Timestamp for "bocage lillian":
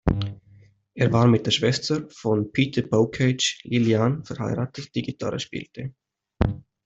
2.81-4.23